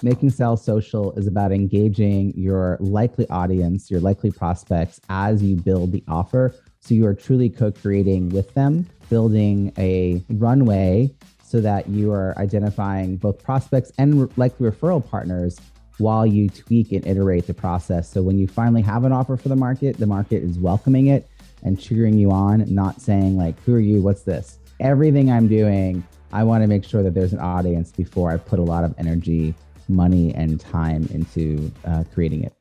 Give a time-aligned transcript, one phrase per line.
[0.00, 5.90] Making Sales Social is about engaging your likely audience, your likely prospects as you build
[5.90, 6.54] the offer.
[6.78, 11.12] So you are truly co creating with them, building a runway
[11.42, 15.58] so that you are identifying both prospects and likely referral partners
[15.98, 18.08] while you tweak and iterate the process.
[18.08, 21.28] So when you finally have an offer for the market, the market is welcoming it
[21.64, 24.00] and cheering you on, not saying, like, who are you?
[24.00, 24.58] What's this?
[24.78, 28.60] Everything I'm doing, I want to make sure that there's an audience before I put
[28.60, 29.54] a lot of energy
[29.88, 32.52] money and time into uh, creating it.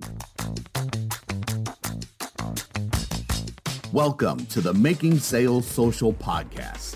[3.91, 6.95] Welcome to the Making Sales Social podcast,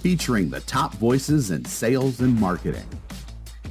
[0.00, 2.88] featuring the top voices in sales and marketing.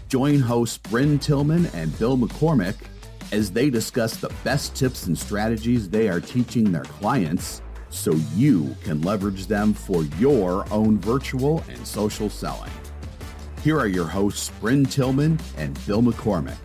[0.09, 2.75] Join hosts Brynne Tillman and Bill McCormick
[3.31, 8.75] as they discuss the best tips and strategies they are teaching their clients so you
[8.83, 12.71] can leverage them for your own virtual and social selling.
[13.63, 16.57] Here are your hosts, Brynne Tillman and Bill McCormick.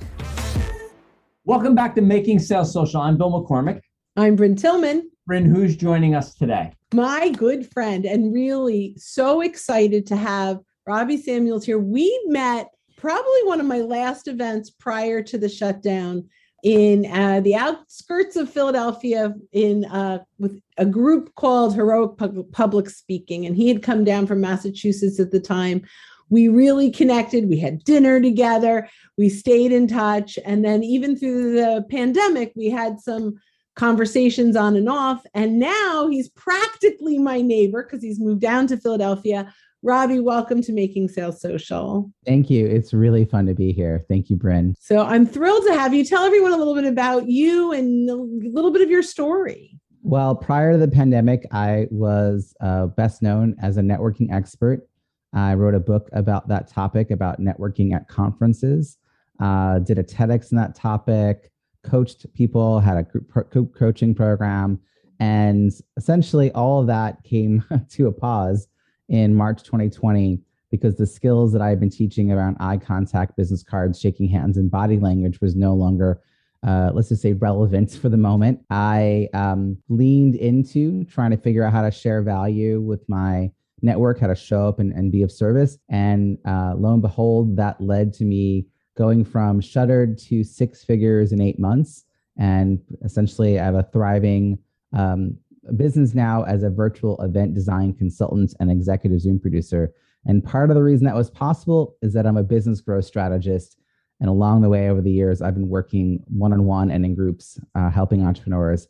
[1.44, 3.00] Welcome back to Making Sales Social.
[3.00, 3.82] I'm Bill McCormick.
[4.16, 5.08] I'm Brynne Tillman.
[5.30, 6.72] Brynne, who's joining us today?
[6.92, 11.78] My good friend, and really so excited to have Robbie Samuels here.
[11.78, 16.28] We met probably one of my last events prior to the shutdown
[16.64, 22.18] in uh, the outskirts of Philadelphia in uh, with a group called Heroic
[22.50, 25.84] Public Speaking, and he had come down from Massachusetts at the time
[26.30, 27.48] we really connected.
[27.48, 28.88] We had dinner together.
[29.16, 30.38] We stayed in touch.
[30.44, 33.38] And then, even through the pandemic, we had some
[33.76, 35.24] conversations on and off.
[35.34, 39.52] And now he's practically my neighbor because he's moved down to Philadelphia.
[39.84, 42.10] Robbie, welcome to Making Sales Social.
[42.26, 42.66] Thank you.
[42.66, 44.04] It's really fun to be here.
[44.08, 44.74] Thank you, Brynne.
[44.80, 46.04] So I'm thrilled to have you.
[46.04, 49.78] Tell everyone a little bit about you and a little bit of your story.
[50.02, 54.88] Well, prior to the pandemic, I was uh, best known as a networking expert
[55.32, 58.98] I wrote a book about that topic, about networking at conferences.
[59.40, 61.52] Uh, did a TEDx on that topic,
[61.84, 64.80] coached people, had a group pro- coaching program,
[65.20, 68.68] and essentially all of that came to a pause
[69.08, 70.40] in March 2020
[70.70, 74.56] because the skills that I had been teaching around eye contact, business cards, shaking hands,
[74.56, 76.20] and body language was no longer,
[76.66, 78.60] uh, let's just say, relevant for the moment.
[78.70, 83.50] I um, leaned into trying to figure out how to share value with my
[83.82, 85.78] network, how to show up and, and be of service.
[85.88, 88.66] And uh, lo and behold, that led to me
[88.96, 92.04] going from shuttered to six figures in eight months.
[92.36, 94.58] And essentially, I have a thriving
[94.92, 95.36] um,
[95.76, 99.92] business now as a virtual event design consultant and executive Zoom producer.
[100.26, 103.76] And part of the reason that was possible is that I'm a business growth strategist.
[104.20, 107.14] And along the way, over the years, I've been working one on one and in
[107.14, 108.88] groups, uh, helping entrepreneurs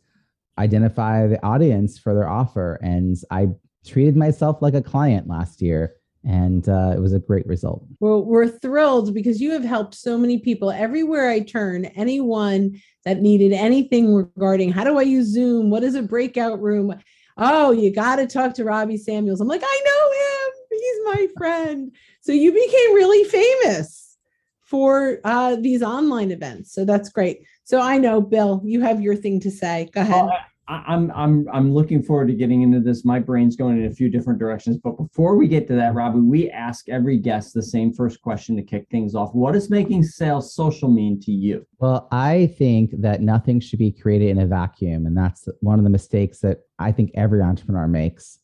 [0.57, 2.79] identify the audience for their offer.
[2.81, 3.49] And I
[3.85, 5.95] treated myself like a client last year
[6.25, 7.85] and uh, it was a great result.
[7.99, 11.85] Well, we're thrilled because you have helped so many people everywhere I turn.
[11.85, 15.69] Anyone that needed anything regarding how do I use Zoom?
[15.69, 16.93] What is a breakout room?
[17.37, 19.39] Oh, you got to talk to Robbie Samuels.
[19.39, 20.79] I'm like, I know him.
[20.79, 21.95] He's my friend.
[22.21, 24.17] So you became really famous
[24.65, 26.73] for uh, these online events.
[26.73, 27.45] So that's great.
[27.63, 29.89] So I know, Bill, you have your thing to say.
[29.93, 30.25] Go ahead.
[30.25, 30.37] Well,
[30.69, 33.03] I'm I'm I'm looking forward to getting into this.
[33.03, 34.77] My brain's going in a few different directions.
[34.77, 38.55] But before we get to that, Robbie, we ask every guest the same first question
[38.55, 39.33] to kick things off.
[39.33, 41.65] What does making sales social mean to you?
[41.79, 45.07] Well, I think that nothing should be created in a vacuum.
[45.07, 48.39] And that's one of the mistakes that I think every entrepreneur makes,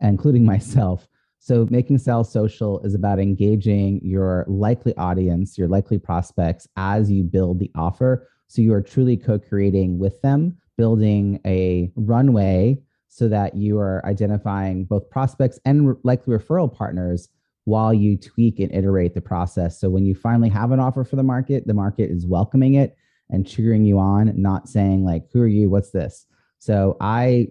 [0.00, 1.08] including myself.
[1.38, 7.22] So making sales social is about engaging your likely audience, your likely prospects as you
[7.22, 8.28] build the offer.
[8.48, 12.74] So you are truly co-creating with them building a runway
[13.06, 17.28] so that you are identifying both prospects and likely referral partners
[17.64, 19.78] while you tweak and iterate the process.
[19.78, 22.96] So when you finally have an offer for the market, the market is welcoming it
[23.28, 25.68] and cheering you on, not saying like, "Who are you?
[25.68, 26.24] What's this?"
[26.60, 27.48] So I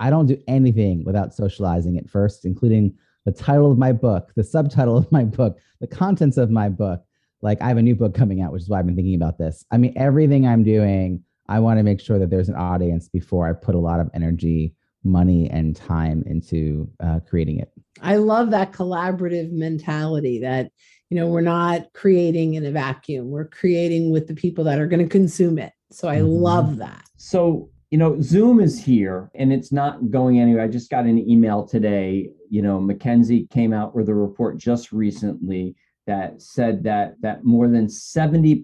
[0.00, 2.92] I don't do anything without socializing it first, including
[3.24, 7.04] the title of my book, the subtitle of my book, the contents of my book.
[7.40, 9.38] Like I have a new book coming out, which is why I've been thinking about
[9.38, 9.64] this.
[9.70, 13.48] I mean, everything I'm doing I want to make sure that there's an audience before
[13.48, 17.70] I put a lot of energy, money, and time into uh, creating it.
[18.00, 20.70] I love that collaborative mentality that,
[21.10, 24.86] you know, we're not creating in a vacuum, we're creating with the people that are
[24.86, 25.72] going to consume it.
[25.92, 26.42] So I mm-hmm.
[26.42, 27.04] love that.
[27.16, 30.64] So, you know, Zoom is here and it's not going anywhere.
[30.64, 32.30] I just got an email today.
[32.50, 35.76] You know, McKinsey came out with a report just recently
[36.06, 38.60] that said that that more than 70%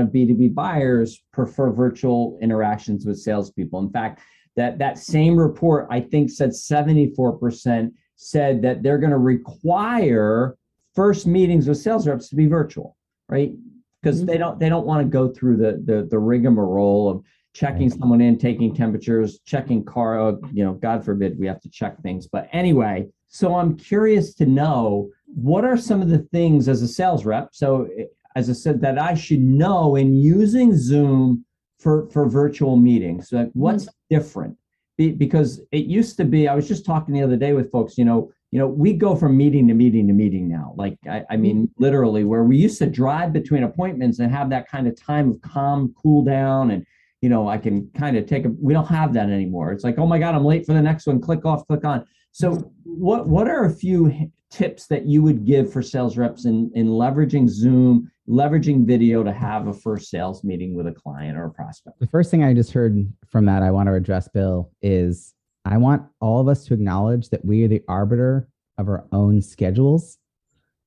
[0.00, 3.80] of B2B buyers prefer virtual interactions with salespeople.
[3.80, 4.20] In fact,
[4.56, 10.56] that that same report I think said 74% said that they're going to require
[10.94, 12.96] first meetings with sales reps to be virtual,
[13.28, 13.52] right?
[14.04, 14.26] because mm-hmm.
[14.26, 17.24] they don't they don't want to go through the the the rigmarole of
[17.54, 21.96] checking someone in, taking temperatures, checking car, you know, God forbid we have to check
[22.02, 22.26] things.
[22.26, 26.88] But anyway, so I'm curious to know what are some of the things as a
[26.88, 27.50] sales rep.
[27.52, 27.88] So
[28.36, 31.44] as I said, that I should know in using Zoom
[31.78, 33.32] for for virtual meetings.
[33.32, 34.16] Like what's mm-hmm.
[34.16, 34.56] different?
[34.96, 36.48] Be, because it used to be.
[36.48, 37.98] I was just talking the other day with folks.
[37.98, 40.74] You know, you know, we go from meeting to meeting to meeting now.
[40.76, 41.82] Like I, I mean, mm-hmm.
[41.82, 45.40] literally, where we used to drive between appointments and have that kind of time of
[45.42, 46.86] calm, cool down, and
[47.20, 48.50] you know, I can kind of take a.
[48.60, 49.72] We don't have that anymore.
[49.72, 51.20] It's like, oh my god, I'm late for the next one.
[51.20, 52.04] Click off, click on.
[52.32, 56.70] So, what what are a few tips that you would give for sales reps in
[56.74, 61.46] in leveraging Zoom leveraging video to have a first sales meeting with a client or
[61.46, 61.98] a prospect?
[61.98, 65.34] The first thing I just heard from that I want to address, Bill, is
[65.64, 68.48] I want all of us to acknowledge that we are the arbiter
[68.78, 70.18] of our own schedules.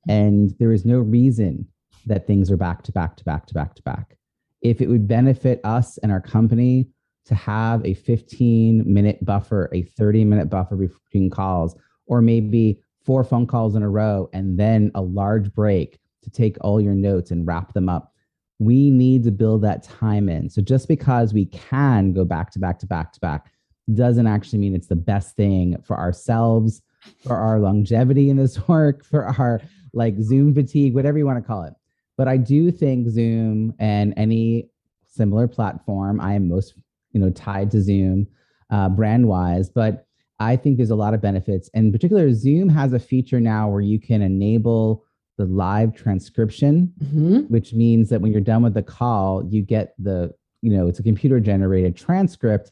[0.08, 1.68] And there is no reason
[2.06, 4.18] that things are back to back to back to back to back.
[4.62, 6.88] If it would benefit us and our company
[7.26, 11.76] to have a 15 minute buffer, a 30 minute buffer between calls,
[12.08, 16.58] or maybe four phone calls in a row and then a large break to take
[16.60, 18.12] all your notes and wrap them up.
[18.60, 20.50] We need to build that time in.
[20.50, 23.50] So just because we can go back to back to back to back
[23.94, 26.82] doesn't actually mean it's the best thing for ourselves,
[27.26, 29.62] for our longevity in this work, for our
[29.94, 31.74] like Zoom fatigue, whatever you want to call it.
[32.18, 34.70] But I do think Zoom and any
[35.06, 36.74] similar platform, I am most,
[37.14, 38.28] you know, tied to Zoom
[38.70, 40.07] uh, brand wise, but
[40.40, 41.70] I think there's a lot of benefits.
[41.74, 45.04] In particular, Zoom has a feature now where you can enable
[45.38, 47.40] the live transcription, mm-hmm.
[47.52, 51.00] which means that when you're done with the call, you get the, you know, it's
[51.00, 52.72] a computer generated transcript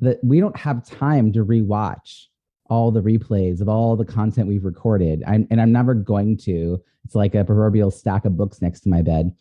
[0.00, 2.26] that we don't have time to rewatch
[2.68, 5.22] all the replays of all the content we've recorded.
[5.26, 6.80] I'm, and I'm never going to.
[7.04, 9.34] It's like a proverbial stack of books next to my bed.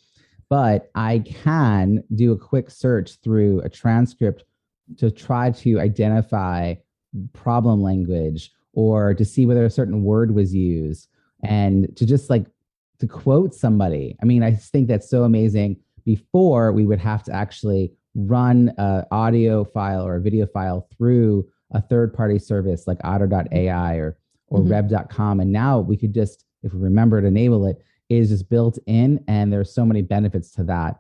[0.50, 4.46] But I can do a quick search through a transcript
[4.98, 6.76] to try to identify
[7.34, 11.08] problem language or to see whether a certain word was used
[11.44, 12.46] and to just like
[13.00, 14.16] to quote somebody.
[14.22, 15.78] I mean, I think that's so amazing.
[16.06, 21.48] Before we would have to actually run an audio file or a video file through
[21.72, 24.18] a third party service like otter.ai or
[24.48, 24.72] or mm-hmm.
[24.72, 25.40] rev.com.
[25.40, 27.78] And now we could just, if we remember to enable it,
[28.10, 31.00] it, is just built in and there's so many benefits to that.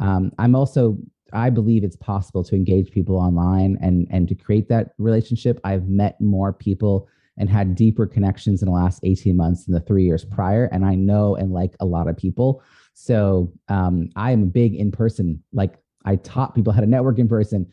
[0.00, 0.98] Um, I'm also
[1.32, 5.60] I believe it's possible to engage people online and and to create that relationship.
[5.64, 7.08] I've met more people
[7.38, 10.64] and had deeper connections in the last 18 months than the three years prior.
[10.66, 12.62] And I know and like a lot of people.
[12.94, 17.18] So um, I am a big in person, like I taught people how to network
[17.18, 17.70] in person.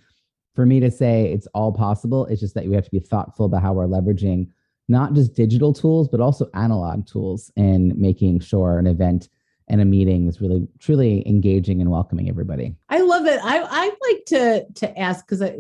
[0.54, 3.48] For me to say it's all possible, it's just that we have to be thoughtful
[3.48, 4.48] about how we're leveraging
[4.88, 9.30] not just digital tools, but also analog tools in making sure an event
[9.68, 12.76] and a meeting is really truly engaging and welcoming everybody.
[12.90, 13.40] I love it.
[13.44, 15.56] I I like to to ask because I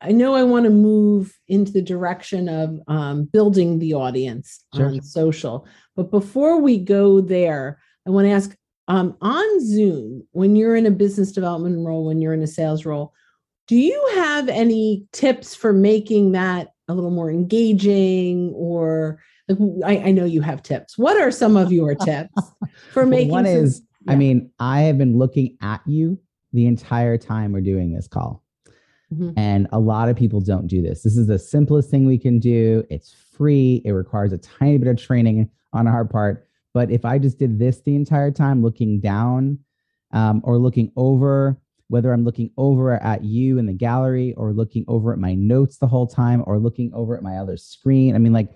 [0.00, 4.86] I know I want to move into the direction of um, building the audience sure.
[4.86, 5.66] on social.
[5.96, 8.56] But before we go there, I want to ask
[8.86, 12.84] um, on Zoom when you're in a business development role, when you're in a sales
[12.84, 13.12] role,
[13.66, 19.20] do you have any tips for making that a little more engaging or
[19.84, 20.98] I, I know you have tips.
[20.98, 22.34] What are some of your tips
[22.92, 23.30] for making?
[23.30, 24.12] One some, is, yeah.
[24.12, 26.18] I mean, I have been looking at you
[26.52, 28.42] the entire time we're doing this call.
[29.12, 29.38] Mm-hmm.
[29.38, 31.02] And a lot of people don't do this.
[31.02, 32.84] This is the simplest thing we can do.
[32.90, 33.80] It's free.
[33.84, 36.46] It requires a tiny bit of training on our part.
[36.74, 39.58] But if I just did this the entire time, looking down
[40.12, 44.84] um, or looking over, whether I'm looking over at you in the gallery or looking
[44.88, 48.18] over at my notes the whole time or looking over at my other screen, I
[48.18, 48.50] mean, like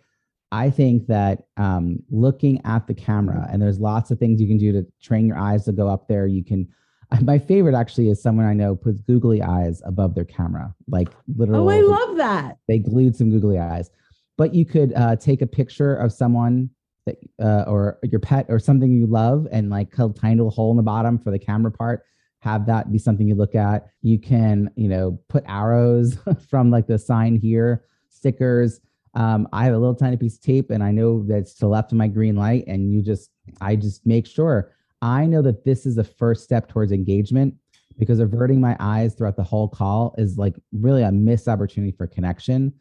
[0.52, 4.58] I think that um, looking at the camera, and there's lots of things you can
[4.58, 6.26] do to train your eyes to go up there.
[6.26, 6.68] You can,
[7.22, 11.64] my favorite actually is someone I know puts googly eyes above their camera, like literally.
[11.64, 12.58] Oh, I love that.
[12.68, 13.90] They glued some googly eyes.
[14.36, 16.68] But you could uh, take a picture of someone
[17.06, 20.50] that, uh, or your pet or something you love and like cut a tiny little
[20.50, 22.04] hole in the bottom for the camera part
[22.40, 26.16] have that be something you look at you can you know put arrows
[26.48, 28.80] from like the sign here stickers
[29.14, 31.68] um, I have a little tiny piece of tape and I know that's to the
[31.68, 32.64] left of my green light.
[32.66, 36.68] And you just, I just make sure I know that this is the first step
[36.68, 37.54] towards engagement
[37.98, 42.06] because averting my eyes throughout the whole call is like really a missed opportunity for
[42.06, 42.72] connection.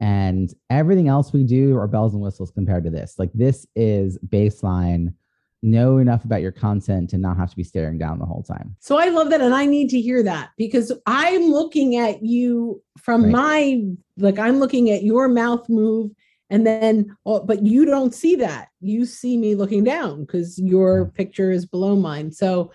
[0.00, 3.16] And everything else we do are bells and whistles compared to this.
[3.18, 5.14] Like this is baseline
[5.62, 8.74] know enough about your content to not have to be staring down the whole time.
[8.80, 9.40] So I love that.
[9.40, 13.32] And I need to hear that because I'm looking at you from right.
[13.32, 13.82] my,
[14.16, 16.12] like, I'm looking at your mouth move.
[16.48, 18.68] And then, oh, but you don't see that.
[18.80, 22.32] You see me looking down because your picture is below mine.
[22.32, 22.72] So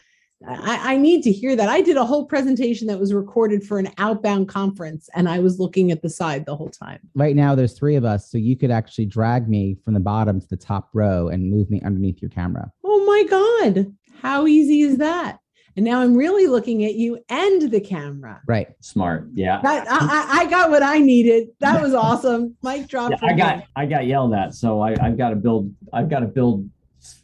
[0.48, 1.70] I, I, need to hear that.
[1.70, 5.60] I did a whole presentation that was recorded for an outbound conference, and I was
[5.60, 7.00] looking at the side the whole time.
[7.16, 10.40] Right now, there's three of us, so you could actually drag me from the bottom
[10.40, 12.72] to the top row and move me underneath your camera.
[12.84, 13.94] Oh my God.
[14.22, 15.40] How easy is that?
[15.78, 18.42] And now I'm really looking at you and the camera.
[18.48, 18.70] Right.
[18.80, 19.28] Smart.
[19.34, 19.60] Yeah.
[19.62, 21.50] That, I, I got what I needed.
[21.60, 22.56] That was awesome.
[22.64, 23.16] Mic dropped.
[23.22, 26.20] Yeah, I got I got yelled at, so I, I've got to build I've got
[26.20, 26.70] to build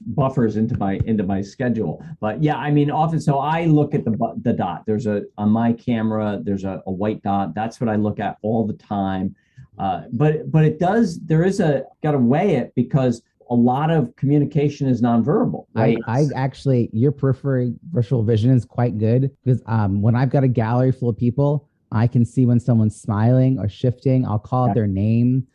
[0.07, 2.03] buffers into my into my schedule.
[2.19, 4.83] But yeah i mean often so i look at the the dot.
[4.85, 7.53] There's a on my camera there's a, a white dot.
[7.55, 9.35] That's what i look at all the time.
[9.77, 13.91] Uh, but but it does there is a got to weigh it because a lot
[13.91, 15.97] of communication is nonverbal right?
[16.07, 20.43] I, I actually your periphery virtual vision is quite good because um, when i've got
[20.43, 24.25] a gallery full of people i can see when someone's smiling or shifting.
[24.25, 24.69] I'll call yeah.
[24.69, 25.47] out their name.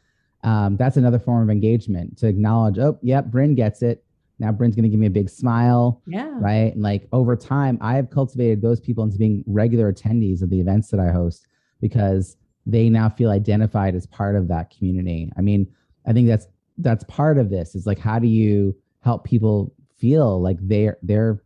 [0.44, 4.04] Um, that's another form of engagement to acknowledge oh yep brynne gets it
[4.38, 6.02] now Brynne's going to give me a big smile.
[6.06, 6.30] Yeah.
[6.32, 6.74] Right.
[6.74, 10.60] And like over time, I have cultivated those people into being regular attendees of the
[10.60, 11.46] events that I host
[11.80, 15.32] because they now feel identified as part of that community.
[15.36, 15.66] I mean,
[16.06, 16.46] I think that's
[16.78, 21.42] that's part of this is like how do you help people feel like they're they're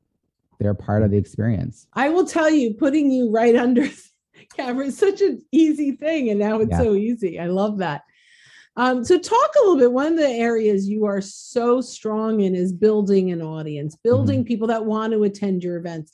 [0.59, 1.87] they're part of the experience.
[1.95, 3.89] I will tell you, putting you right under
[4.57, 6.29] camera is such an easy thing.
[6.29, 6.79] And now it's yeah.
[6.79, 7.41] so easy.
[7.41, 8.03] I love that.
[8.77, 9.93] Um, so talk a little bit.
[9.93, 14.47] One of the areas you are so strong in is building an audience, building mm-hmm.
[14.47, 16.13] people that want to attend your events,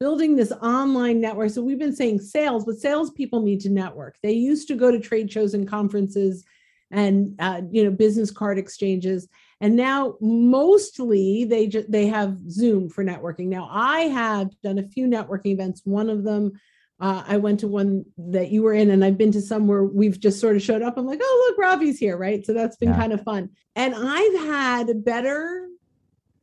[0.00, 1.50] building this online network.
[1.50, 4.16] So we've been saying sales, but salespeople need to network.
[4.22, 6.44] They used to go to trade shows and conferences
[6.90, 9.28] and uh, you know business card exchanges
[9.60, 14.88] and now mostly they just they have zoom for networking now i have done a
[14.88, 16.52] few networking events one of them
[17.00, 19.84] uh, I went to one that you were in, and I've been to some where
[19.84, 20.96] we've just sort of showed up.
[20.96, 22.44] I'm like, oh, look, Robbie's here, right?
[22.44, 22.96] So that's been yeah.
[22.96, 23.50] kind of fun.
[23.76, 25.68] And I've had a better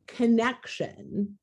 [0.08, 1.38] connection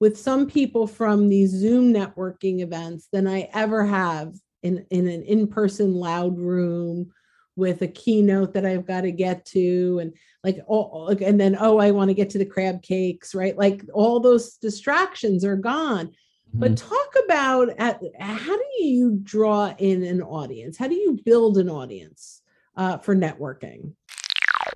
[0.00, 5.22] with some people from these Zoom networking events than I ever have in, in an
[5.22, 7.12] in person loud room
[7.56, 10.12] with a keynote that I've got to get to and
[10.44, 13.82] like oh and then oh I want to get to the crab cakes right like
[13.94, 16.12] all those distractions are gone
[16.58, 16.88] but mm-hmm.
[16.88, 20.76] talk about at, how do you draw in an audience?
[20.76, 22.42] How do you build an audience
[22.76, 23.92] uh, for networking?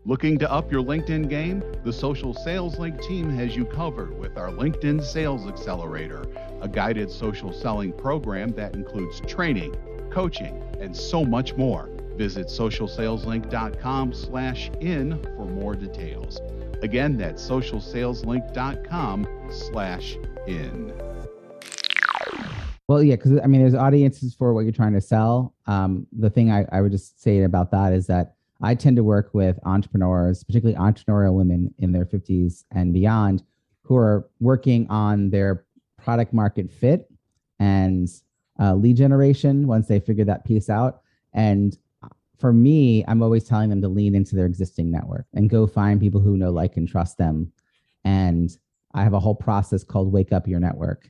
[0.04, 1.62] Looking to up your LinkedIn game?
[1.84, 6.24] The Social Sales Link team has you covered with our LinkedIn Sales Accelerator,
[6.62, 9.74] a guided social selling program that includes training,
[10.10, 11.90] coaching, and so much more.
[12.16, 16.40] Visit socialsaleslink.com slash in for more details.
[16.82, 21.09] Again, that's socialsaleslink.com slash in.
[22.90, 25.54] Well, yeah, because I mean, there's audiences for what you're trying to sell.
[25.66, 29.04] Um, the thing I, I would just say about that is that I tend to
[29.04, 33.44] work with entrepreneurs, particularly entrepreneurial women in their 50s and beyond,
[33.82, 35.66] who are working on their
[36.02, 37.08] product market fit
[37.60, 38.08] and
[38.58, 41.02] uh, lead generation once they figure that piece out.
[41.32, 41.78] And
[42.40, 46.00] for me, I'm always telling them to lean into their existing network and go find
[46.00, 47.52] people who know, like, and trust them.
[48.04, 48.50] And
[48.94, 51.08] I have a whole process called Wake Up Your Network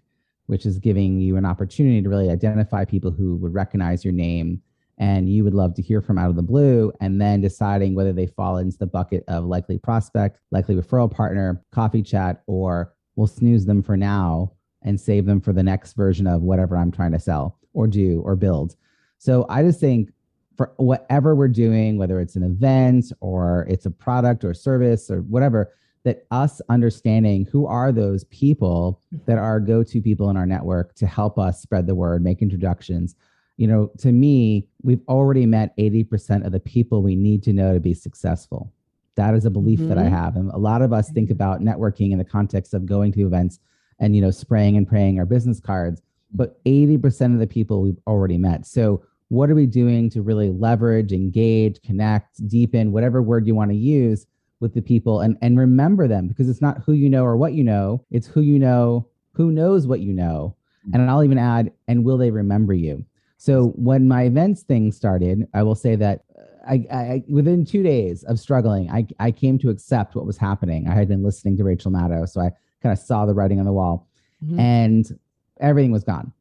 [0.50, 4.60] which is giving you an opportunity to really identify people who would recognize your name
[4.98, 8.12] and you would love to hear from out of the blue, and then deciding whether
[8.12, 13.28] they fall into the bucket of likely prospect, likely referral partner, coffee chat, or we'll
[13.28, 14.52] snooze them for now
[14.82, 18.20] and save them for the next version of whatever I'm trying to sell or do
[18.26, 18.74] or build.
[19.18, 20.10] So I just think
[20.56, 25.20] for whatever we're doing, whether it's an event or it's a product or service or
[25.22, 25.72] whatever,
[26.04, 31.06] that us understanding who are those people that are go-to people in our network to
[31.06, 33.14] help us spread the word, make introductions.
[33.58, 37.74] You know, to me, we've already met 80% of the people we need to know
[37.74, 38.72] to be successful.
[39.16, 39.90] That is a belief mm-hmm.
[39.90, 40.14] that I mm-hmm.
[40.14, 40.36] have.
[40.36, 43.58] And a lot of us think about networking in the context of going to events
[43.98, 46.00] and, you know, spraying and praying our business cards.
[46.32, 48.64] But 80% of the people we've already met.
[48.64, 53.70] So what are we doing to really leverage, engage, connect, deepen, whatever word you want
[53.70, 54.26] to use
[54.60, 57.54] with the people and and remember them because it's not who you know or what
[57.54, 60.54] you know it's who you know who knows what you know.
[60.92, 63.04] And i'll even add and will they remember you?
[63.36, 67.82] So when my events thing started i will say that uh, I, I within two
[67.82, 70.88] days of struggling I, I came to accept what was happening.
[70.88, 72.50] I had been listening to rachel maddow so i
[72.82, 74.06] kind of saw the writing on the wall.
[74.42, 74.58] Mm-hmm.
[74.58, 75.18] and
[75.60, 76.32] everything was gone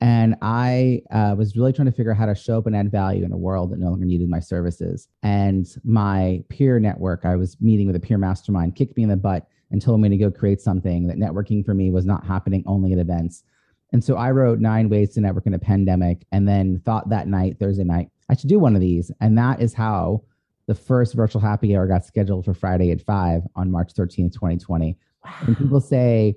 [0.00, 2.90] and I uh, was really trying to figure out how to show up and add
[2.90, 5.08] value in a world that no longer needed my services.
[5.22, 9.16] And my peer network, I was meeting with a peer mastermind, kicked me in the
[9.16, 12.62] butt and told me to go create something that networking for me was not happening
[12.66, 13.44] only at events.
[13.92, 17.28] And so I wrote nine ways to network in a pandemic and then thought that
[17.28, 19.12] night, Thursday night, I should do one of these.
[19.20, 20.22] And that is how
[20.66, 24.96] the first virtual happy hour got scheduled for Friday at five on March 13th, 2020.
[25.24, 25.32] Wow.
[25.46, 26.36] And people say,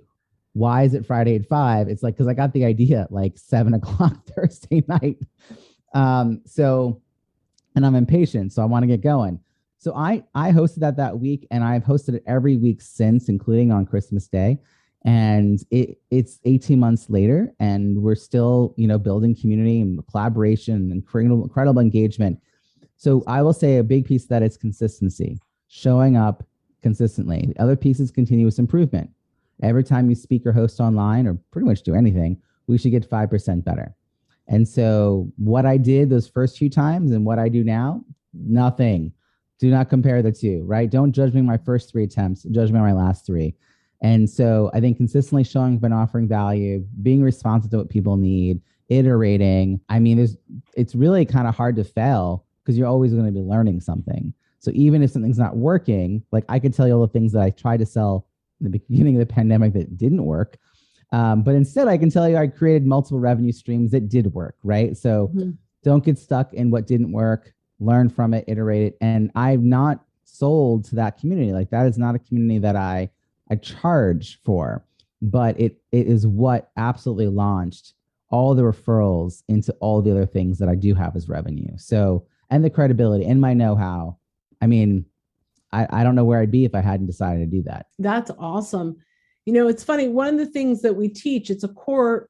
[0.57, 1.87] why is it Friday at five?
[1.87, 5.17] It's like, because I got the idea at like seven o'clock Thursday night.
[5.93, 7.01] Um, so,
[7.75, 9.39] and I'm impatient, so I want to get going.
[9.77, 13.71] So I I hosted that that week, and I've hosted it every week since, including
[13.71, 14.57] on Christmas Day.
[15.05, 20.75] And it it's 18 months later, and we're still you know building community and collaboration
[20.75, 22.39] and incredible incredible engagement.
[22.97, 26.43] So I will say a big piece that is consistency, showing up
[26.81, 27.53] consistently.
[27.55, 29.11] The other piece is continuous improvement.
[29.63, 33.09] Every time you speak or host online, or pretty much do anything, we should get
[33.09, 33.95] five percent better.
[34.47, 39.11] And so what I did those first few times and what I do now, nothing
[39.59, 40.89] do not compare the two, right?
[40.89, 43.55] Don't judge me my first three attempts, judge me on my last three.
[44.01, 48.15] And so I think consistently showing up and offering value, being responsive to what people
[48.15, 49.81] need, iterating.
[49.89, 50.37] I mean, there's
[50.75, 54.33] it's really kind of hard to fail because you're always going to be learning something.
[54.59, 57.41] So even if something's not working, like I could tell you all the things that
[57.41, 58.26] I tried to sell
[58.61, 60.57] the beginning of the pandemic that didn't work.
[61.11, 64.55] Um, but instead, I can tell you I created multiple revenue streams that did work,
[64.63, 64.97] right?
[64.97, 65.51] So mm-hmm.
[65.83, 68.97] don't get stuck in what didn't work learn from it, iterate it.
[69.01, 71.51] And I've not sold to that community.
[71.53, 73.09] Like that is not a community that I
[73.49, 74.83] I charge for,
[75.21, 77.93] but it it is what absolutely launched
[78.29, 81.71] all the referrals into all the other things that I do have as revenue.
[81.77, 84.17] So and the credibility and my know-how.
[84.61, 85.05] I mean,
[85.71, 87.87] I, I don't know where I'd be if I hadn't decided to do that.
[87.99, 88.97] That's awesome.
[89.45, 90.07] You know, it's funny.
[90.07, 92.29] One of the things that we teach, it's a core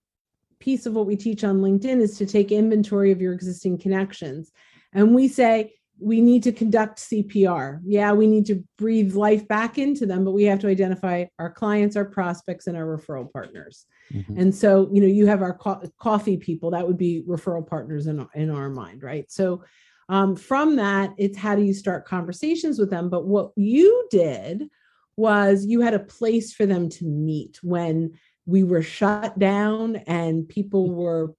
[0.60, 4.52] piece of what we teach on LinkedIn is to take inventory of your existing connections.
[4.94, 7.82] And we say we need to conduct CPR.
[7.84, 11.52] Yeah, we need to breathe life back into them, but we have to identify our
[11.52, 13.86] clients, our prospects, and our referral partners.
[14.14, 14.40] Mm-hmm.
[14.40, 18.08] And so, you know, you have our co- coffee people, that would be referral partners
[18.08, 19.30] in, in our mind, right?
[19.32, 19.64] So,
[20.10, 23.10] um, from that, it's how do you start conversations with them?
[23.10, 24.70] But what you did
[25.18, 28.14] was you had a place for them to meet when
[28.46, 31.34] we were shut down and people were,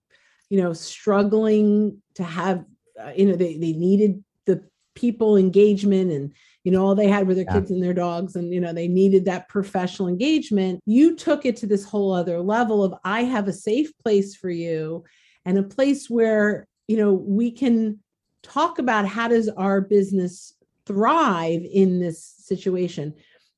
[0.51, 2.65] you know, struggling to have
[3.01, 4.63] uh, you know they they needed the
[4.95, 6.33] people engagement and
[6.65, 7.53] you know all they had were their yeah.
[7.53, 11.57] kids and their dogs and you know they needed that professional engagement you took it
[11.57, 15.05] to this whole other level of i have a safe place for you
[15.45, 18.01] and a place where you know we can
[18.49, 20.55] talk about how does our business
[20.87, 23.15] thrive in this situation.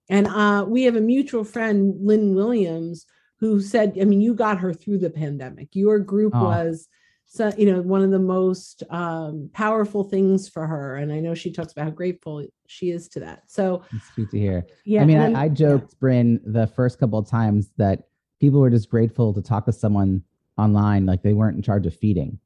[0.09, 3.07] And uh, we have a mutual friend lynn williams
[3.39, 5.69] who said i mean you got her through the pandemic.
[5.73, 6.45] Your group oh.
[6.45, 6.89] was
[7.27, 10.97] so you know one of the most um, powerful things for her.
[10.97, 13.45] And i know she talks about how grateful she is to that.
[13.47, 14.67] So it's sweet to hear.
[14.85, 16.09] Yeah i mean I, I, joked yeah.
[16.09, 18.09] brynne the first couple of times that
[18.41, 20.25] people were just grateful to talk to someone
[20.59, 22.39] online like they weren't in charge of feeding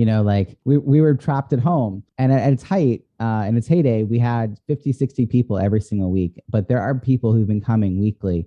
[0.00, 2.02] you know like we, we were trapped at home.
[2.16, 5.82] And at, at its height uh, in its heyday we had 50 60 people every
[5.82, 6.42] single week.
[6.48, 8.46] But there are people who've been coming weekly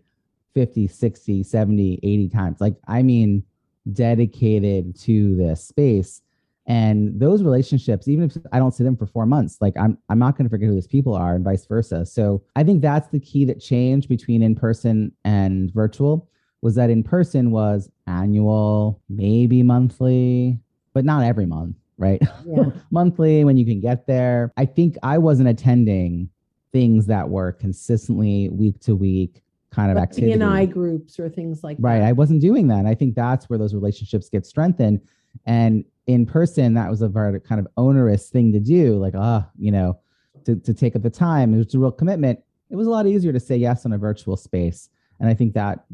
[0.56, 2.60] 50 60 70 80 times.
[2.60, 3.44] Like i mean
[3.92, 6.22] dedicated to this space.
[6.66, 10.18] And those relationships even if i don't see them for four months like i'm i'm
[10.18, 12.04] not going to forget who these people are and vice versa.
[12.04, 16.28] So i think that's the key that changed between in person and virtual
[16.64, 20.58] was that in person was annual maybe monthly
[20.94, 22.66] but not every month right yeah.
[22.92, 26.30] monthly when you can get there i think i wasn't attending
[26.72, 30.34] things that were consistently week to week kind of like activity.
[30.34, 32.00] BNI groups or things like right.
[32.00, 32.08] that.
[32.08, 32.80] I wasn't doing that.
[32.80, 35.02] And I think that's where those relationships get strengthened.
[35.46, 38.98] And in person, that was a very kind of onerous thing to do.
[38.98, 40.00] Like, ah, you know,
[40.46, 41.54] to, to take up the time.
[41.54, 42.40] It was a real commitment.
[42.70, 44.90] It was a lot easier to say yes in a virtual space.
[45.20, 45.86] And I think that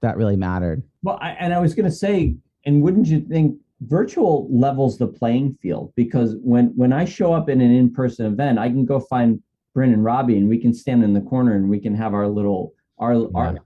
[0.00, 0.82] that really mattered.
[1.02, 5.06] Well, I, and I was going to say, and wouldn't you think virtual levels the
[5.06, 5.92] playing field?
[5.96, 9.42] Because when when I show up in an in-person event, I can go find
[9.76, 12.28] Brynne and Robbie, and we can stand in the corner and we can have our
[12.28, 13.26] little our yeah.
[13.34, 13.58] our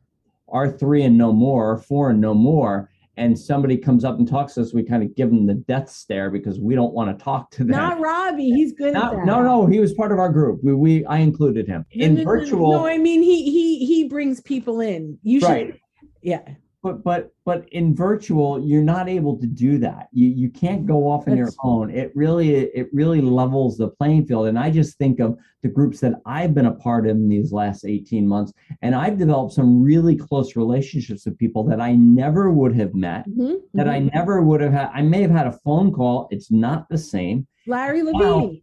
[0.49, 4.29] our three and no more, our four and no more, and somebody comes up and
[4.29, 7.17] talks to us, we kind of give them the death stare because we don't want
[7.17, 7.69] to talk to them.
[7.69, 9.27] Not Robbie, he's good Not, at that.
[9.27, 10.61] No, no, he was part of our group.
[10.63, 12.73] We, we I included him in no, virtual.
[12.73, 15.19] No, I mean he he he brings people in.
[15.23, 15.81] You should, right.
[16.23, 16.43] yeah
[16.87, 21.09] but but but in virtual you're not able to do that you you can't go
[21.09, 24.97] off on your own it really it really levels the playing field and i just
[24.99, 28.53] think of the groups that i've been a part of in these last 18 months
[28.83, 33.29] and i've developed some really close relationships with people that i never would have met
[33.29, 34.09] mm-hmm, that mm-hmm.
[34.09, 36.99] i never would have had i may have had a phone call it's not the
[36.99, 38.61] same larry levine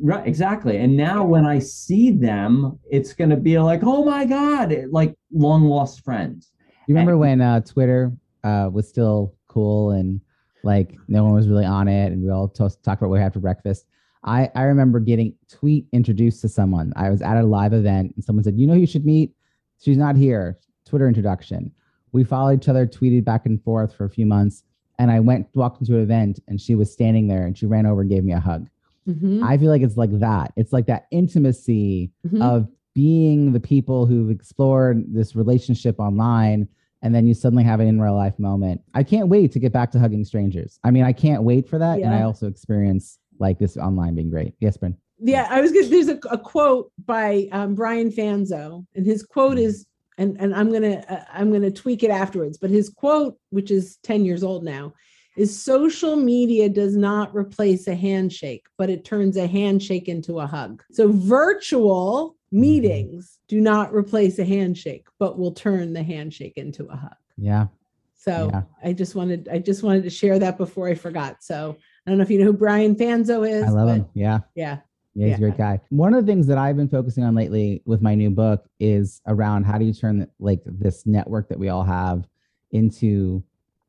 [0.00, 0.78] Right, exactly.
[0.78, 5.16] And now when I see them, it's going to be like, oh my God, like
[5.32, 6.52] long lost friends.
[6.86, 10.20] You remember when uh, Twitter uh, was still cool and
[10.62, 13.18] like no one was really on it, and we all t- talked about what we
[13.20, 13.86] had for breakfast.
[14.24, 16.92] I, I remember getting tweet introduced to someone.
[16.96, 19.32] I was at a live event and someone said, "You know, you should meet.
[19.80, 21.70] She's not here." Twitter introduction.
[22.12, 24.62] We followed each other, tweeted back and forth for a few months.
[24.98, 27.84] And I went, walked into an event and she was standing there and she ran
[27.86, 28.68] over and gave me a hug.
[29.08, 29.42] Mhm.
[29.42, 30.52] I feel like it's like that.
[30.56, 32.40] It's like that intimacy Mhm.
[32.42, 36.68] of being the people who've explored this relationship online
[37.02, 38.80] and then you suddenly have an in real life moment.
[38.94, 40.80] I can't wait to get back to hugging strangers.
[40.84, 41.98] I mean, I can't wait for that.
[41.98, 44.54] And I also experience like this online being great.
[44.60, 44.96] Yes, Brynne.
[45.18, 49.58] yeah i was gonna there's a, a quote by um, brian fanzo and his quote
[49.58, 49.86] is
[50.18, 53.96] and and i'm gonna uh, i'm gonna tweak it afterwards but his quote which is
[54.02, 54.92] 10 years old now
[55.36, 60.46] is social media does not replace a handshake but it turns a handshake into a
[60.46, 62.60] hug so virtual Mm-hmm.
[62.60, 67.66] meetings do not replace a handshake but will turn the handshake into a hug Yeah.
[68.14, 68.62] so Yeah.
[68.88, 72.18] i just wanted i just wanted to share that before i forgot so i don't
[72.18, 74.06] know if you know who brian fanzo is I love him.
[74.14, 74.38] Yeah.
[74.54, 74.78] yeah
[75.14, 75.80] Yeah, he's a great guy.
[75.90, 79.20] One of the things that I've been focusing on lately with my new book is
[79.26, 82.26] around how do you turn like this network that we all have
[82.72, 83.42] into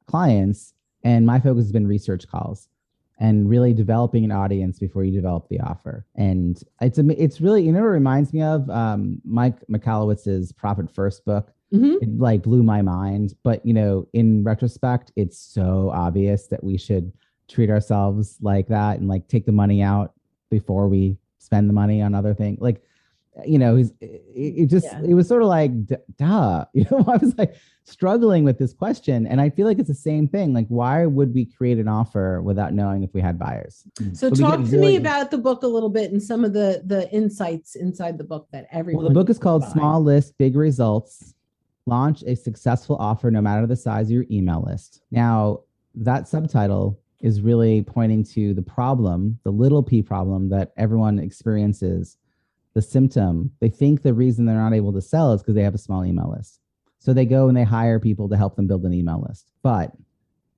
[0.05, 0.73] clients.
[1.03, 2.67] And my focus has been research calls
[3.17, 6.05] and really developing an audience before you develop the offer.
[6.15, 10.93] And it's a, it's really you know it reminds me of um, Mike Michalowicz's Profit
[10.93, 11.51] First book.
[11.73, 12.01] Mhm.
[12.01, 13.35] It like blew my mind.
[13.43, 17.11] But you know, in retrospect, it's so obvious that we should
[17.47, 20.13] treat ourselves like that and like take the money out
[20.49, 22.59] before we spend the money on other things.
[22.59, 22.81] Like,
[23.45, 25.01] you know, he's, it, it just, Yeah.
[25.03, 28.73] it was sort of like, d- duh, you know, I was like struggling with this
[28.73, 29.27] question.
[29.27, 30.53] And I feel like it's the same thing.
[30.53, 33.83] Like, why would we create an offer without knowing if we had buyers?
[33.99, 34.13] Mm-hmm.
[34.13, 36.53] So But talk get to me about the book a little bit and some of
[36.53, 39.03] the the insights inside the book that everyone.
[39.03, 39.69] Well, the book is called buy.
[39.69, 41.33] Small List, Big Results.
[41.87, 45.01] Launch a successful offer no matter the size of your email list.
[45.11, 45.59] Now,
[45.93, 52.17] that subtitle is really pointing to the problem, the little p problem that everyone experiences,
[52.75, 53.51] the symptom.
[53.61, 56.05] They think the reason they're not able to sell is because they have a small
[56.05, 56.59] email list.
[56.99, 59.51] So they go and they hire people to help them build an email list.
[59.63, 59.91] But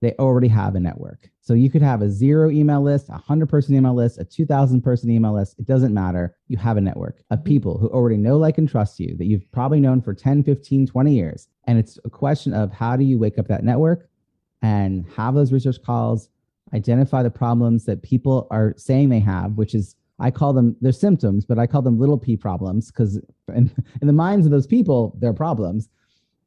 [0.01, 1.29] they already have a network.
[1.41, 4.81] So you could have a zero email list, a 100 person email list, a 2000
[4.81, 5.57] person email list.
[5.57, 6.35] It doesn't matter.
[6.47, 7.47] You have a network of mm-hmm.
[7.47, 10.87] people who already know, like, and trust you that you've probably known for 10, 15,
[10.87, 11.47] 20 years.
[11.65, 14.09] And it's a question of how do you wake up that network
[14.61, 16.29] and have those research calls,
[16.73, 20.91] identify the problems that people are saying they have, which is I call them their
[20.91, 23.17] symptoms, but I call them little p problems because
[23.53, 25.89] in, in the minds of those people, they're problems,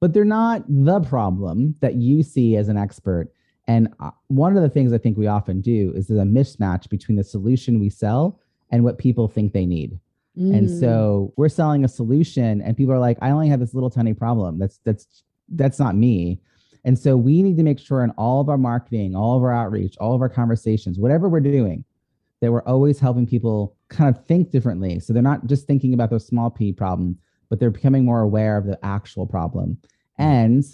[0.00, 3.32] but they're not the problem that you see as an expert.
[3.68, 6.88] And uh, one of the things I think we often do is there's a mismatch
[6.88, 9.98] between the solution we sell and what people think they need.
[10.36, 10.80] And Mm.
[10.80, 14.14] so we're selling a solution and people are like, I only have this little tiny
[14.14, 14.58] problem.
[14.58, 16.40] That's that's that's not me.
[16.84, 19.52] And so we need to make sure in all of our marketing, all of our
[19.52, 21.84] outreach, all of our conversations, whatever we're doing,
[22.40, 24.98] that we're always helping people kind of think differently.
[25.00, 28.56] So they're not just thinking about their small p problem, but they're becoming more aware
[28.56, 29.76] of the actual problem.
[30.18, 30.64] And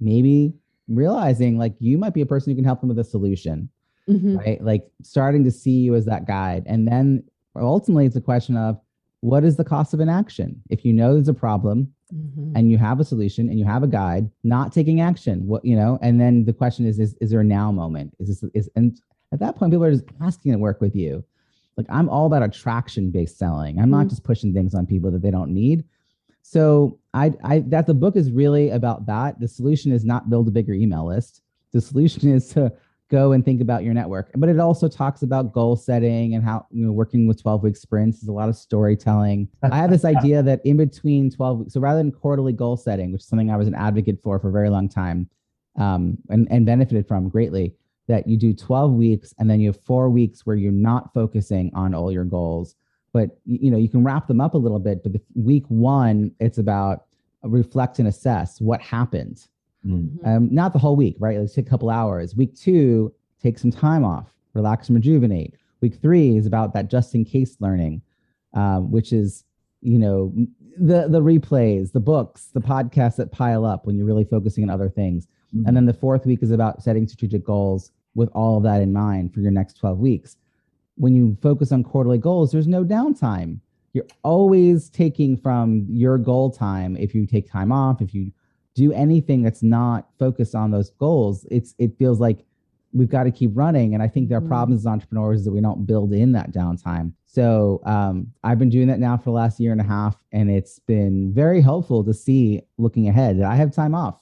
[0.00, 0.54] maybe
[0.88, 3.68] realizing like you might be a person who can help them with a solution
[4.08, 4.38] Mhm.
[4.38, 4.64] right?
[4.64, 6.64] Like starting to see you as that guide.
[6.66, 7.22] And then
[7.54, 8.80] ultimately, it's a question of
[9.20, 10.60] what is the cost of inaction?
[10.68, 12.52] If you know there's a problem Mhm.
[12.56, 15.76] and you have a solution and you have a guide, not taking action, what, you
[15.76, 18.14] know, and then the question is, is, is there a now moment?
[18.18, 18.98] Is this, is, and
[19.32, 21.24] at that point, people are just asking to work with you.
[21.76, 23.78] Like I'm all about attraction based selling.
[23.78, 24.10] I'm not Mhm.
[24.10, 25.84] just pushing things on people that they don't need.
[26.42, 29.38] So I, I, that the book is really about that.
[29.40, 31.42] The solution is not build a bigger email list.
[31.72, 32.72] The solution is to
[33.08, 34.30] go and think about your network.
[34.36, 37.76] But it also talks about goal setting and how you know working with 12 week
[37.76, 39.48] sprints is a lot of storytelling.
[39.62, 43.12] I have this idea that in between 12 weeks, so rather than quarterly goal setting,
[43.12, 45.28] which is something I was an advocate for for a very long time,
[45.76, 47.74] um, and, and benefited from greatly,
[48.10, 51.70] that you do 12 weeks and then you have four weeks where you're not focusing
[51.74, 52.76] on all your goals.
[53.12, 55.02] But you know, you can wrap them up a little bit.
[55.02, 57.06] But the week one, it's about
[57.42, 59.46] reflect and assess what happened
[59.86, 60.26] Mm.
[60.26, 61.38] um, not the whole week, right?
[61.38, 62.36] Let's take a couple hours.
[62.36, 65.54] Week two, take some time off, relax and rejuvenate.
[65.80, 68.02] Week three is about that just in case learning,
[68.52, 69.44] um, which is,
[69.80, 70.34] you know,
[70.78, 74.70] the the replays, the books, the podcasts that pile up when you're really focusing on
[74.70, 75.26] other things.
[75.66, 78.92] And then the fourth week is about setting strategic goals with all of that in
[78.92, 80.36] mind for your next 12 weeks.
[80.96, 83.60] When you focus on quarterly goals, there's no downtime.
[83.92, 86.96] You're always taking from your goal time.
[86.96, 88.32] If you take time off, if you
[88.74, 92.44] do anything that's not focused on those goals, it's it feels like
[92.92, 93.94] we've got to keep running.
[93.94, 94.48] And I think there are Mhm.
[94.48, 97.12] problems as entrepreneurs is that we don't build in that downtime.
[97.26, 100.50] So um, I've been doing that now for the last year and a half, and
[100.50, 104.18] it's been very helpful to see looking ahead that I have time off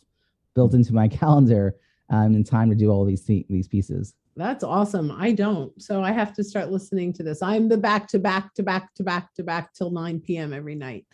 [0.54, 1.76] built into my calendar
[2.10, 4.14] um, and time to do all these thi- these pieces.
[4.36, 5.10] That's awesome.
[5.10, 5.80] I don't.
[5.82, 7.42] So I have to start listening to this.
[7.42, 10.52] I'm the back to back to back to back to back till 9 p.m.
[10.52, 11.06] every night.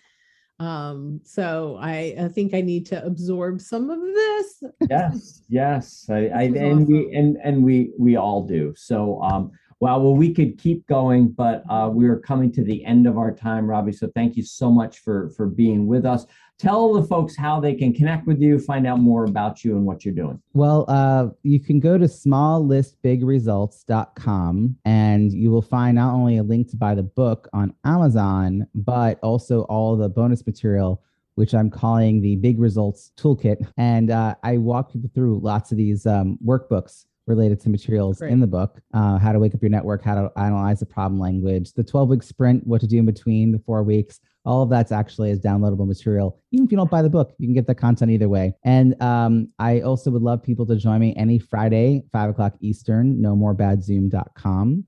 [0.60, 4.62] Um, so I, I think I need to absorb some of this.
[4.88, 6.06] Yes, yes.
[6.08, 6.86] I, I and awesome.
[6.86, 8.72] we and and we we all do.
[8.76, 9.50] So um
[9.84, 13.18] wow, well, we could keep going, but uh, we are coming to the end of
[13.18, 13.92] our time, Robbie.
[13.92, 16.24] So thank you so much for for being with us
[16.58, 19.84] tell the folks how they can connect with you, find out more about you and
[19.84, 20.40] what you're doing.
[20.52, 26.70] Well, uh, you can go to smalllistbigresults.com and you will find not only a link
[26.70, 31.02] to buy the book on Amazon, but also all the bonus material
[31.36, 33.68] which I'm calling the Big Results Toolkit.
[33.76, 38.32] And uh, I walk people through lots of these um, workbooks related to materials Great.
[38.32, 41.20] in the book uh, how to wake up your network how to analyze the problem
[41.20, 44.20] language the 12 week sprint what to do in between the four weeks.
[44.46, 46.38] All of that's actually is downloadable material.
[46.50, 48.54] Even if you don't buy the book you can get the content either way.
[48.64, 53.20] And um, i also would love people to join me any friday 5 o'clock eastern
[53.20, 54.84] no more bad zoom.com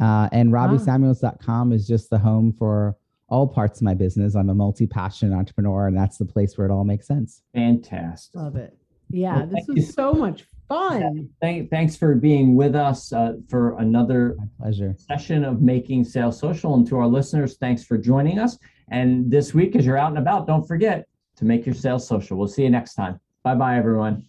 [0.00, 2.96] uh, and robbiesamuels.com is just the home for
[3.28, 4.36] all parts of my business.
[4.36, 7.42] I'm a multi-passionate entrepreneur and that's the place where it all makes sense.
[7.54, 8.34] Fantastic.
[8.34, 8.76] Love it
[9.10, 11.28] yeah well, this was so much fun.
[11.40, 16.38] Thank, thanks for being with us uh, for another My pleasure session of Making Sales
[16.38, 16.74] Social.
[16.74, 18.58] And to our listeners, thanks for joining us.
[18.90, 22.36] And this week, as you're out and about, don't forget to make your sales social.
[22.36, 23.20] We'll see you next time.
[23.42, 24.24] Bye bye, everyone.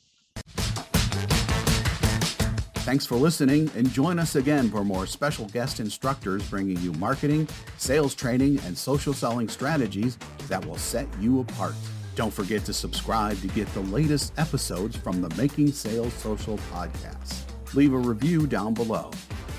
[2.88, 7.50] Thanks for listening and join us again for more special guest instructors bringing you marketing,
[7.78, 11.76] sales training, and social selling strategies that will set you apart.
[12.18, 17.44] Don't forget to subscribe to get the latest episodes from the Making Sales Social podcast.
[17.76, 19.12] Leave a review down below.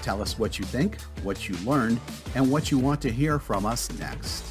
[0.03, 2.01] Tell us what you think, what you learned,
[2.35, 4.45] and what you want to hear from us next.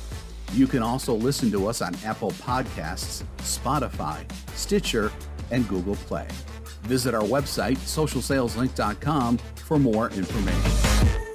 [0.54, 4.24] You can also listen to us on Apple Podcasts, Spotify,
[4.56, 5.12] Stitcher,
[5.52, 6.30] and Google Play.
[6.84, 11.27] Visit our website, socialsaleslink.com, for more information.